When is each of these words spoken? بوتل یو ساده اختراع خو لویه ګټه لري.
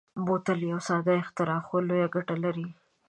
بوتل 0.25 0.59
یو 0.71 0.79
ساده 0.87 1.13
اختراع 1.21 1.61
خو 1.67 1.75
لویه 1.87 2.07
ګټه 2.15 2.35
لري. 2.43 2.67